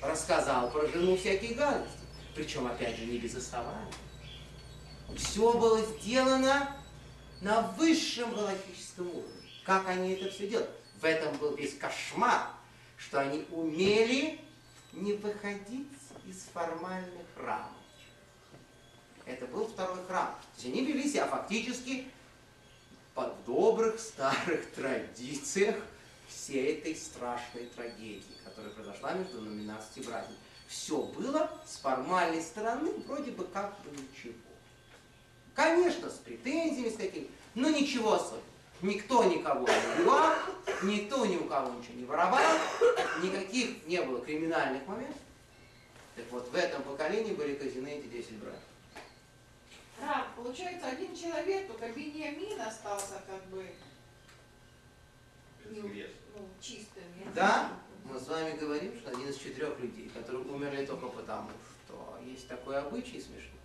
[0.00, 1.98] рассказал про жену всякие гадости.
[2.34, 3.92] Причем, опять же, не без основания.
[5.16, 6.74] Все было сделано
[7.40, 9.42] на высшем галактическом уровне.
[9.64, 10.70] Как они это все делают?
[11.00, 12.48] В этом был весь кошмар,
[12.96, 14.40] что они умели
[14.92, 15.88] не выходить
[16.26, 17.81] из формальных рамок.
[19.24, 20.26] Это был второй храм.
[20.26, 22.06] То есть они вели себя фактически
[23.14, 25.76] под добрых старых традициях
[26.28, 30.36] всей этой страшной трагедии, которая произошла между 12 братьями.
[30.66, 34.34] Все было с формальной стороны вроде бы как бы ничего.
[35.54, 38.42] Конечно, с претензиями, с какими но ничего особенного.
[38.80, 40.34] Никто никого не убивал,
[40.82, 42.58] никто ни у кого ничего не воровал,
[43.22, 45.20] никаких не было криминальных моментов.
[46.16, 48.60] Так вот, в этом поколении были казнены эти 10 братьев.
[50.02, 53.64] Раб, получается, один человек, только Бениамин остался как бы
[55.70, 57.04] ну, ну, чистым.
[57.34, 57.70] Да,
[58.04, 61.50] мы с вами говорим, что один из четырех людей, которые умерли только потому,
[61.84, 63.60] что есть такой обычай смешной.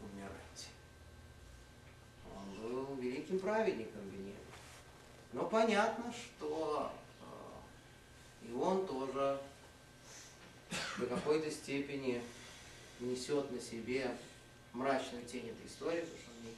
[0.00, 0.68] Умирать.
[2.34, 4.36] Он был великим праведником Венеры.
[5.32, 9.40] Но понятно, что э, и он тоже
[10.98, 12.22] до какой-то степени
[13.00, 14.10] несет на себе
[14.76, 16.54] мрачную тень этой истории, потому что он,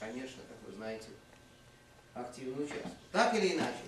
[0.00, 1.08] конечно, как вы знаете,
[2.14, 2.94] активно участвует.
[3.12, 3.84] Так или иначе,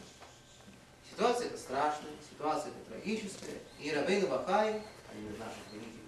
[1.11, 3.59] Ситуация это страшная, ситуация это трагическая.
[3.81, 4.81] И Рабейну Бахай,
[5.12, 6.01] один из наших великих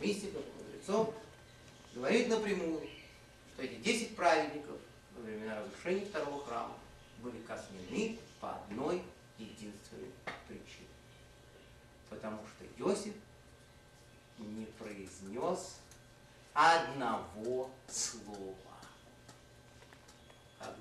[0.00, 1.14] мистиков, мудрецов,
[1.94, 2.86] говорит напрямую,
[3.54, 4.76] что эти 10 праведников
[5.16, 6.74] во времена разрушения второго храма
[7.20, 9.02] были казнены по одной
[9.38, 10.12] единственной
[10.46, 10.88] причине.
[12.10, 13.14] Потому что Иосиф
[14.38, 15.78] не произнес
[16.54, 18.54] одного слова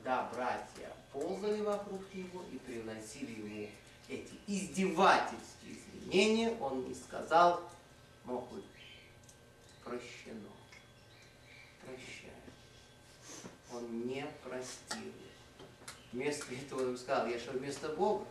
[0.03, 3.69] когда братья ползали вокруг него и приносили ему
[4.09, 7.61] эти издевательские извинения, он не сказал,
[8.25, 8.65] мог быть
[9.83, 10.49] прощено.
[11.81, 12.33] Прощаю.
[13.71, 15.13] Он не простил.
[16.11, 18.25] Вместо этого он сказал, я что вместо Бога?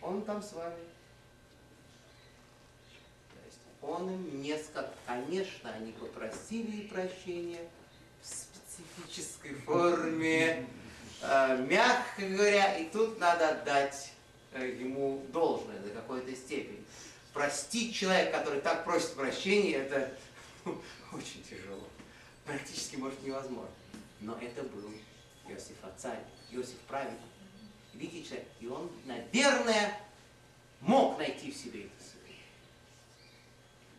[0.00, 0.78] Он там с вами.
[3.86, 7.68] Он им не сказал, конечно, они попросили прощения,
[8.20, 10.66] в специфической форме,
[11.22, 14.12] э, мягко говоря, и тут надо отдать
[14.52, 16.82] э, ему должное до какой-то степени.
[17.32, 20.12] Простить человека, который так просит прощения, это
[21.12, 21.86] очень тяжело.
[22.44, 23.70] Практически, может, невозможно.
[24.20, 24.90] Но это был
[25.48, 27.20] Иосиф Ацарь, Иосиф праведник,
[27.94, 28.48] великий человек.
[28.60, 30.00] И он, наверное,
[30.80, 32.15] мог найти в себе это.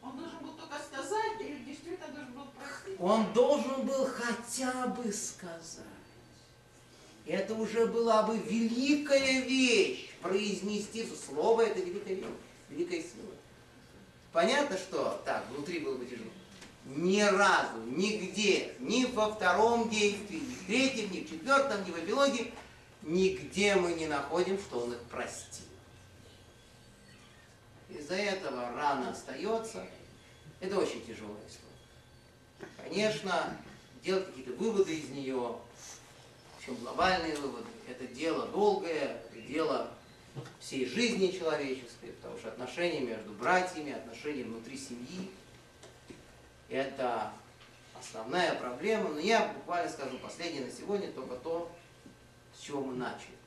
[0.08, 3.00] Он должен был только сказать, или действительно должен был простить?
[3.00, 5.86] Он должен был хотя бы сказать.
[7.26, 10.10] Это уже была бы великая вещь.
[10.22, 12.26] Произнести слово это великая вещь,
[12.70, 13.34] великая сила.
[14.32, 16.30] Понятно, что так, внутри было бы тяжело.
[16.86, 22.00] Ни разу, нигде, ни во втором действии, ни в третьем, ни в четвертом, ни в
[22.00, 22.54] эпилоге,
[23.02, 25.66] нигде мы не находим, что он их простил.
[27.90, 29.86] Из-за этого рана остается.
[30.60, 31.68] Это очень тяжелая история.
[32.78, 33.58] Конечно,
[34.04, 35.58] делать какие-то выводы из нее,
[36.58, 39.92] причем глобальные выводы, это дело долгое, дело
[40.60, 45.30] всей жизни человеческой, потому что отношения между братьями, отношения внутри семьи,
[46.70, 47.32] это
[48.00, 49.10] основная проблема.
[49.10, 51.72] Но я буквально скажу последнее на сегодня, только то,
[52.56, 53.38] с чего мы начали.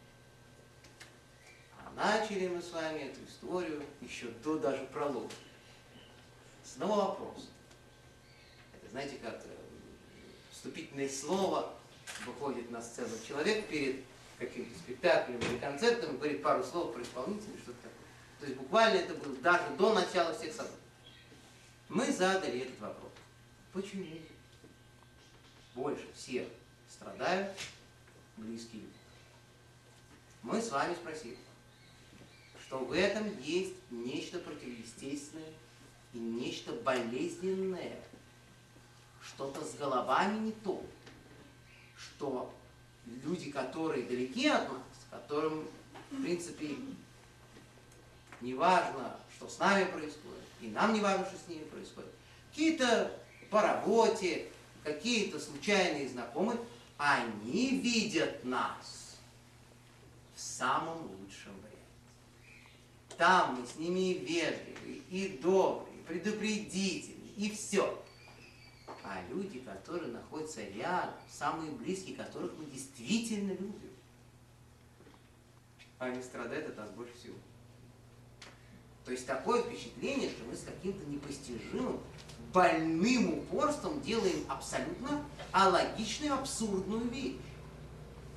[1.78, 5.30] А начали мы с вами эту историю еще до даже пролога.
[6.70, 7.48] С одного вопроса.
[8.74, 9.56] Это знаете, как э,
[10.52, 11.74] вступительное слово
[12.24, 14.04] выходит на сцену человек перед
[14.38, 17.98] каким-то спектаклем или концертом и говорит пару слов про исполнителя, что-то такое.
[18.38, 20.76] То есть буквально это было даже до начала всех событий.
[21.88, 23.12] Мы задали этот вопрос.
[23.72, 24.06] Почему
[25.74, 26.46] больше всех
[26.88, 27.58] страдают
[28.36, 28.94] близкие люди?
[30.42, 31.36] Мы с вами спросили,
[32.64, 35.52] что в этом есть нечто противоестественное
[36.12, 37.98] и нечто болезненное,
[39.22, 40.82] что-то с головами не то,
[41.96, 42.52] что
[43.06, 45.68] люди, которые далеки от нас, которым,
[46.10, 46.76] в принципе,
[48.40, 52.10] не важно, что с нами происходит, и нам не важно, что с ними происходит,
[52.50, 53.16] какие-то
[53.50, 54.50] по работе,
[54.82, 56.58] какие-то случайные знакомые,
[56.96, 59.16] они видят нас
[60.34, 63.16] в самом лучшем варианте.
[63.16, 68.02] Там мы с ними и вежливые, и добрые, и предупредительные, и все.
[69.02, 73.90] А люди, которые находятся рядом, самые близкие, которых мы действительно любим,
[75.98, 77.36] они страдают от нас больше всего.
[79.04, 82.00] То есть такое впечатление, что мы с каким-то непостижимым,
[82.52, 87.36] больным упорством делаем абсолютно алогичную, абсурдную вещь.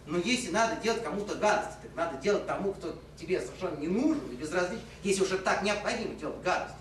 [0.06, 4.30] Но если надо делать кому-то гадость, так надо делать тому, кто тебе совершенно не нужен
[4.32, 6.76] и безразличен, если уже так необходимо делать гадость.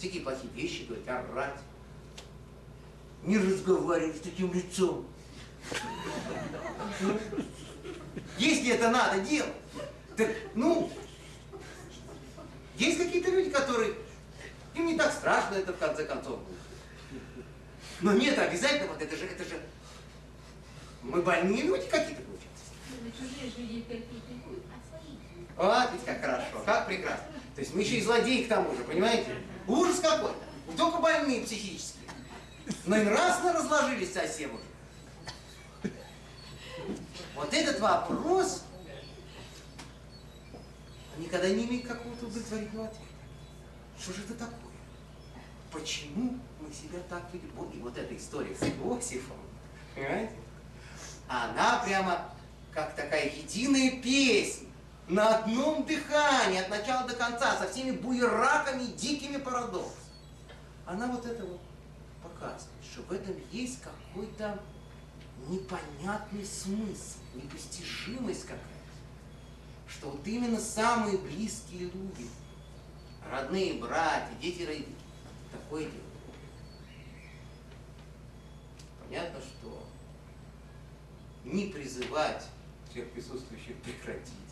[0.00, 1.60] Всякие плохие вещи говорить, орать.
[3.22, 5.06] Не разговаривать с таким лицом.
[8.38, 9.52] Если это надо делать,
[10.16, 10.90] так, ну,
[12.76, 13.92] есть какие-то люди, которые,
[14.74, 16.56] им не так страшно это в конце концов будет.
[18.00, 19.60] Но нет, обязательно, вот это же, это же,
[21.02, 22.64] мы больные люди какие-то получаются.
[24.88, 25.16] Свои.
[25.58, 27.26] А, ведь как хорошо, как прекрасно.
[27.54, 29.36] То есть мы еще и злодеи к тому же, понимаете?
[29.66, 30.36] Ужас какой-то.
[30.68, 31.98] Не только больные психически,
[32.86, 35.92] но и нравственно разложились совсем уже.
[37.34, 38.64] Вот этот вопрос
[41.18, 43.04] никогда не имеет какого-то удовлетворительного ответа.
[43.98, 44.56] Что же это такое?
[45.72, 47.50] Почему мы себя так ведем?
[47.72, 49.36] И вот эта история с Иосифом,
[49.94, 50.34] понимаете?
[51.28, 52.32] Она прямо
[52.72, 54.69] как такая единая песня
[55.10, 59.96] на одном дыхании, от начала до конца, со всеми буераками дикими парадоксами.
[60.86, 61.60] Она вот это вот
[62.22, 64.60] показывает, что в этом есть какой-то
[65.48, 68.66] непонятный смысл, непостижимость какая-то.
[69.88, 72.28] Что вот именно самые близкие люди,
[73.28, 74.94] родные братья, дети родители,
[75.50, 76.04] такое делают.
[79.04, 79.84] Понятно, что
[81.44, 82.44] не призывать
[82.88, 84.49] всех присутствующих прекратить,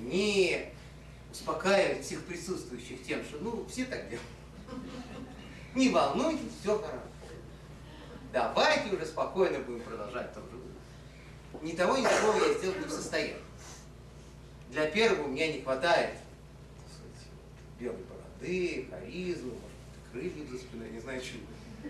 [0.00, 0.70] не
[1.30, 4.28] успокаивать всех присутствующих тем, что ну все так делают.
[5.74, 7.04] Не волнуйтесь, все хорошо.
[8.32, 11.62] Давайте уже спокойно будем продолжать том же духе.
[11.62, 13.36] Ни того, ни другого я сделать не в состоянии.
[14.70, 16.16] Для первого у меня не хватает
[17.78, 21.40] белой бороды, харизмы, может крыльев за спиной, не знаю, чего.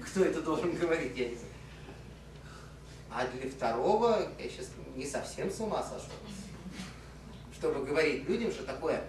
[0.02, 1.52] Кто это должен говорить, я не знаю.
[3.12, 6.14] А для второго я сейчас не совсем с ума сошел.
[7.52, 9.02] Чтобы говорить людям, что такое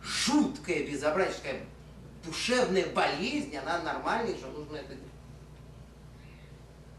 [0.00, 1.64] жуткое безобразие,
[2.24, 5.02] душевная болезнь, она нормальная, что нужно это делать.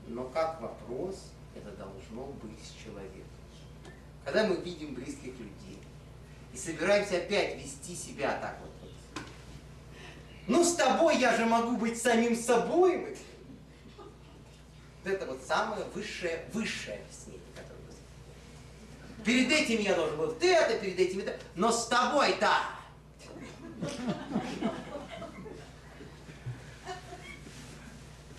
[0.08, 3.24] Но как вопрос, это должно быть с человеком.
[4.26, 5.80] Когда мы видим близких людей
[6.54, 8.69] и собираемся опять вести себя так вот.
[10.48, 13.15] Ну, с тобой я же могу быть самим собой.
[15.10, 20.78] Это вот самое высшее, высшее объяснение, которое вы Перед этим я должен был ты это,
[20.80, 22.52] перед этим это, но с тобой-то.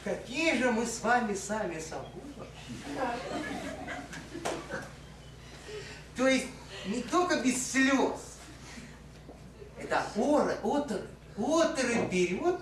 [0.04, 2.22] Какие же мы с вами сами собой?
[6.16, 6.46] То есть
[6.86, 8.20] не только без слез.
[9.78, 11.00] Это ора, отор,
[11.36, 12.60] оторы берет,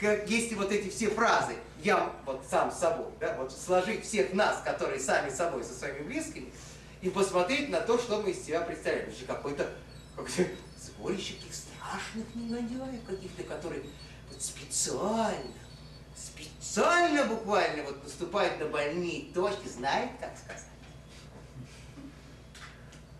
[0.00, 4.62] как если вот эти все фразы, я вот сам собой, да, вот сложить всех нас,
[4.62, 6.52] которые сами собой, со своими близкими,
[7.00, 9.08] и посмотреть на то, что мы из себя представляем.
[9.08, 9.70] Это же какой-то
[10.16, 13.82] какой сборище каких страшных негодяев каких-то, которые
[14.30, 15.54] вот специально,
[16.16, 20.64] специально буквально вот наступают на больные точки, знает, как сказать.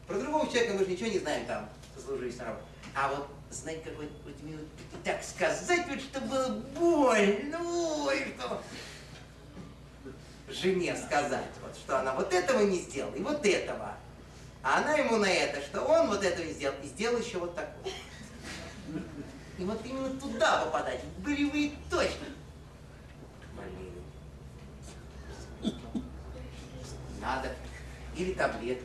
[0.08, 2.66] Про другого человека мы же ничего не знаем там, сослужились на работу.
[2.94, 8.62] А вот знать, как вот, вот, вот так сказать, вот, что было больно, ой, что
[10.48, 13.96] жене сказать, вот, что она вот этого не сделала, и вот этого.
[14.62, 17.54] А она ему на это, что он вот этого не сделал, и сделал еще вот
[17.54, 17.92] такое.
[19.58, 22.16] И вот именно туда попадать, в болевые точки.
[23.56, 23.90] Больные.
[27.20, 27.54] Надо.
[28.16, 28.84] Или таблетки.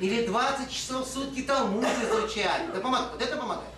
[0.00, 2.68] Или 20 часов в сутки Талмуд изучать.
[2.70, 3.12] Это помогает.
[3.12, 3.70] Вот это помогает.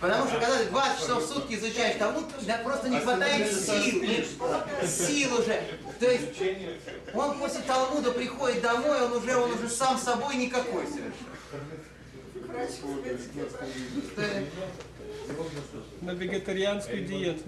[0.00, 4.02] Потому что когда ты 20 часов в сутки изучаешь Талмуд, да, просто не хватает сил.
[4.86, 5.62] Сил уже.
[6.00, 6.42] То есть
[7.12, 11.12] он после Талмуда приходит домой, он уже, он уже сам собой никакой совершенно.
[16.00, 17.42] На вегетарианскую диету.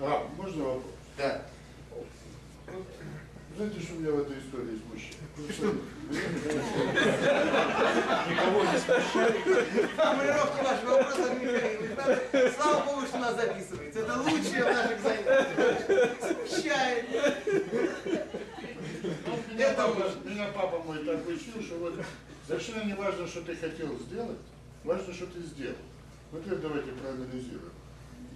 [0.00, 0.84] А, можно вопрос?
[1.16, 1.42] Да.
[3.58, 5.18] Знаете, что меня в этой истории смущает?
[8.30, 9.34] Никого не смущает.
[9.96, 13.98] Формулировки вашего вопроса, Михаил, Слава Богу, что нас записывается.
[13.98, 16.46] Это лучшее в наших занятиях.
[16.46, 17.04] Смущает.
[19.52, 21.94] Меня папа, меня папа мой так учил, что вот
[22.46, 24.38] совершенно не важно, что ты хотел сделать,
[24.84, 25.74] важно, что ты сделал.
[26.30, 27.72] Вот это давайте проанализируем.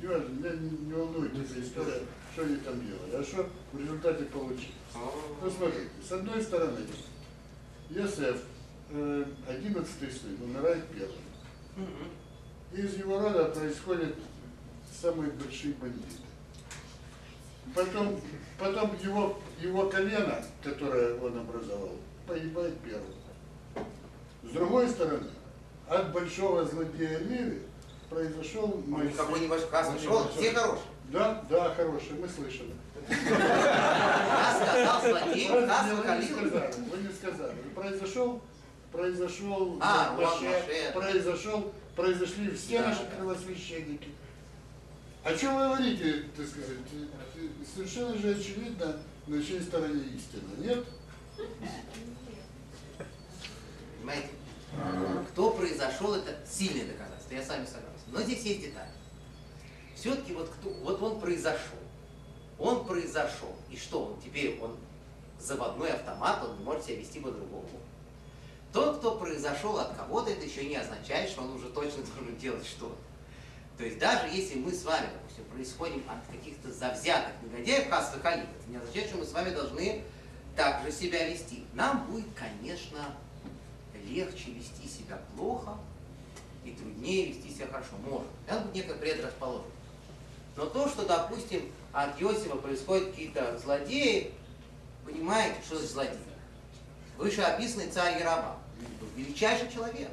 [0.00, 2.00] Не важно, меня не, не волнует эта история,
[2.32, 4.68] что они там делали, а что в результате получилось.
[5.42, 6.78] Ну, смотрите, с одной стороны,
[7.90, 8.42] Йосеф
[8.90, 11.88] э, одиннадцатый сын умирает первым.
[12.72, 14.14] Из его рода происходят
[15.00, 16.06] самые большие бандиты.
[17.74, 18.20] Потом,
[18.58, 23.86] потом его, его колено, которое он образовал, погибает первым.
[24.42, 25.28] С другой стороны,
[25.88, 27.62] от большого злодея Леви
[28.10, 29.68] произошел Он никакой не большой.
[29.68, 30.28] Небольшой.
[30.36, 30.91] все хорошие.
[31.12, 32.72] Да, да, хороший, мы слышали.
[34.56, 35.02] Сказал
[35.34, 36.26] не выхалил.
[36.26, 37.54] сказали, вы не сказали.
[37.74, 38.40] Произошел,
[38.90, 44.08] произошел, А, Моше, произошел, произошли все Да, наши первосвященники.
[45.22, 46.78] О чем вы говорите, так сказать?
[47.74, 48.96] Совершенно же очевидно,
[49.26, 50.84] на чьей стороне истина, нет?
[53.98, 54.30] Понимаете?
[55.32, 58.08] Кто произошел, это сильное доказательство, я с вами согласен.
[58.08, 58.88] Но здесь есть деталь.
[60.02, 61.78] Все-таки вот кто, вот он произошел.
[62.58, 63.54] Он произошел.
[63.70, 64.20] И что он?
[64.20, 64.76] Теперь он
[65.38, 67.68] заводной автомат, он не может себя вести по-другому.
[68.72, 72.66] Тот, кто произошел от кого-то, это еще не означает, что он уже точно должен делать
[72.66, 72.96] что-то.
[73.78, 78.46] То есть даже если мы с вами, допустим, происходим от каких-то завзятых негодяев, Хасса Халиф,
[78.46, 80.02] это не означает, что мы с вами должны
[80.56, 81.64] так же себя вести.
[81.74, 83.14] Нам будет, конечно,
[84.04, 85.76] легче вести себя плохо
[86.64, 87.94] и труднее вести себя хорошо.
[88.04, 88.26] Может.
[88.48, 89.81] Это будет некая предрасположенность.
[90.56, 94.32] Но то, что, допустим, от Иосифа происходят какие-то злодеи,
[95.04, 96.18] понимаете, что за злодеи?
[97.16, 98.58] Вышеописанный царь Яроба
[99.00, 100.08] был величайший человек.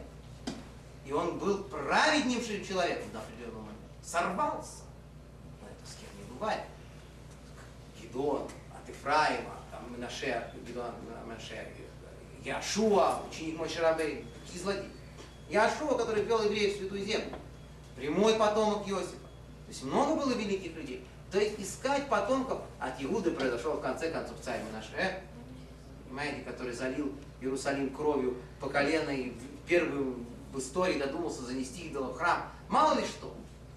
[1.05, 3.83] И он был праведнейшим человеком до определенного момента.
[4.03, 4.83] Сорвался.
[5.61, 6.63] Но это с кем не бывает.
[7.99, 10.93] Гедон от Ефраима, там Менаше, Гедон,
[11.25, 11.67] Менаше,
[12.43, 14.91] Яшуа, ученик Мойшарабей, такие злодеи.
[15.49, 17.33] Яшуа, который вел евреев в Святую Землю,
[17.95, 19.28] прямой потомок Иосифа.
[19.69, 21.05] То есть много было великих людей.
[21.31, 25.21] То есть искать потомков от Иуды произошел в конце концов царь Менаше,
[26.07, 29.31] понимаете, который залил Иерусалим кровью по колено и
[29.67, 32.49] первым в истории додумался занести идола в храм.
[32.67, 33.31] Мало ли что.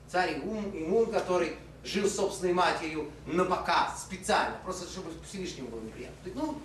[0.08, 6.16] Царь Имун, Имун, который жил собственной матерью на показ, специально, просто чтобы Всевышнему было неприятно.
[6.34, 6.58] Ну,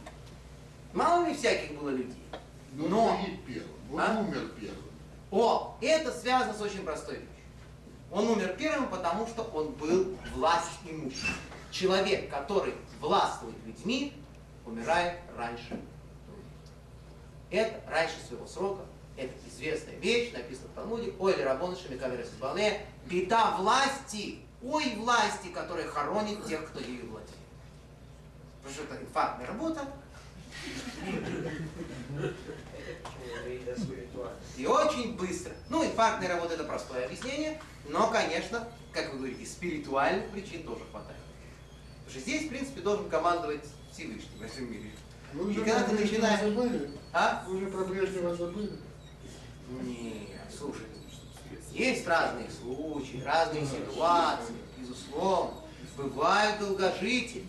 [0.93, 2.23] мало ли всяких было людей.
[2.71, 4.19] Но, Но- он погиб первым, он А?
[4.21, 4.83] умер первым.
[5.31, 7.27] О, это связано с очень простой вещью.
[8.11, 11.35] Он умер первым, потому что он был власть имущим.
[11.71, 14.13] Человек, который властвует людьми,
[14.65, 15.79] умирает раньше.
[17.51, 18.81] Это раньше своего срока.
[19.15, 21.13] Это известная вещь, написано в Талмуде.
[21.19, 22.25] Ой, Рабон Шамикавер.
[23.05, 24.39] Беда власти.
[24.63, 27.31] Ой, власти, которая хоронит тех, кто ею владеет.
[28.61, 29.87] Потому что это инфарктная работа.
[34.57, 35.51] И очень быстро.
[35.69, 41.19] Ну, инфарктная работа это простое объяснение, но, конечно, как вы говорите, спиритуальных причин тоже хватает.
[42.05, 44.91] Потому что здесь, в принципе, должен командовать Всевышний в этом мире.
[45.33, 46.91] Вы уже И когда ты начинаешь- забыли?
[47.13, 47.43] А?
[47.47, 48.71] Вы уже про Брежнева забыли?
[49.69, 50.85] Нет, слушай,
[51.71, 55.53] есть разные случаи, разные ситуации, безусловно.
[55.97, 57.47] Бывают долгожители.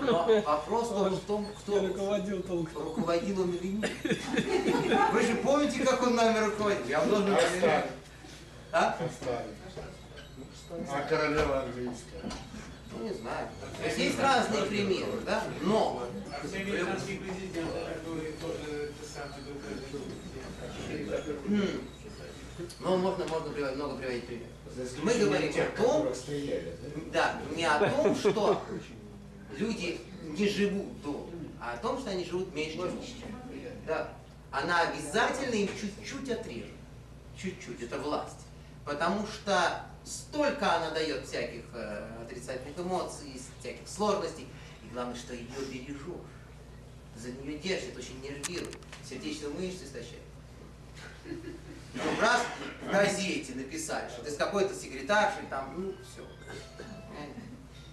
[0.00, 2.82] Но вопрос только в том, кто руководил толком.
[2.82, 3.90] руководил он или нет.
[5.12, 6.86] Вы же помните, как он нами руководил?
[6.86, 7.90] Я вам должен Оставим.
[8.72, 8.96] А?
[8.98, 9.54] Оставим.
[10.88, 12.22] А королева английская?
[12.92, 13.48] Ну, не знаю.
[13.78, 15.44] То есть есть разные примеры, да?
[15.62, 17.60] Но А все американские президенты,
[17.94, 19.42] которые тоже это самое
[22.80, 24.50] ну, можно, можно приводить, много приводить примеров.
[25.02, 26.08] Мы говорим о том,
[27.12, 28.62] да, не о том, что
[29.56, 31.30] люди не живут долго,
[31.60, 33.70] а о том, что они живут меньше, чем мы.
[33.86, 34.12] Да.
[34.50, 36.70] Она обязательно им чуть-чуть отрежет.
[37.36, 37.82] Чуть-чуть.
[37.82, 38.46] Это власть.
[38.84, 44.46] Потому что столько она дает всяких э, отрицательных эмоций, всяких сложностей.
[44.84, 46.00] И главное, что ее бережешь.
[47.16, 48.78] За нее держит, очень нервирует.
[49.08, 50.22] Сердечную мышцу истощает.
[51.94, 52.42] Ну, раз
[52.82, 56.22] в газете написали, что ты с какой-то секретаршей, там, ну, все.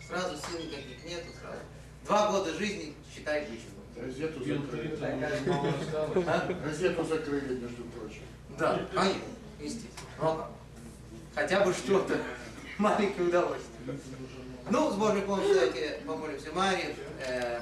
[0.08, 1.60] Сразу сил никаких нету, сразу.
[2.06, 3.78] Два года жизни, считай, вычеркнут.
[3.96, 4.98] Газету закрыли.
[6.28, 6.54] А?
[6.64, 8.22] Газету закрыли, между прочим.
[8.58, 9.22] Да, конечно,
[9.60, 10.48] естественно.
[11.36, 12.18] Хотя бы что-то,
[12.78, 14.00] маленькое удовольствие.
[14.70, 16.96] Ну, с Божьей помощью давайте помолимся Марии.
[17.26, 17.62] Э,